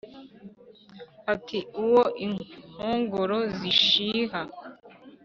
Ati: 1.33 1.59
"Uwo 1.83 2.03
inkongoro 2.25 3.37
zishiha 3.57 4.41